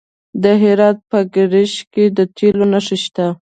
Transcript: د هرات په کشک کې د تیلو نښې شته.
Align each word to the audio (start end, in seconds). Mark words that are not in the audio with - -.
د 0.43 0.45
هرات 0.61 0.97
په 1.11 1.19
کشک 1.33 1.83
کې 1.93 2.05
د 2.17 2.19
تیلو 2.35 2.65
نښې 2.71 2.97
شته. 3.03 3.27